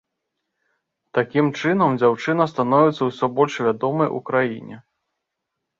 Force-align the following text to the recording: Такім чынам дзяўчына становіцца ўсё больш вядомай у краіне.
Такім 1.17 1.45
чынам 1.59 1.89
дзяўчына 1.99 2.43
становіцца 2.55 3.03
ўсё 3.11 3.25
больш 3.37 3.53
вядомай 3.69 4.07
у 4.19 4.25
краіне. 4.33 4.77